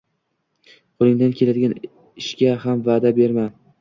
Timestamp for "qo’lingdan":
1.03-1.35